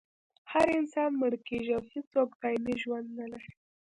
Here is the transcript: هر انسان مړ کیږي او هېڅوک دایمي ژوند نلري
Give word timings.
هر 0.51 0.67
انسان 0.79 1.11
مړ 1.21 1.33
کیږي 1.47 1.71
او 1.77 1.83
هېڅوک 1.93 2.29
دایمي 2.41 2.75
ژوند 2.81 3.07
نلري 3.17 3.51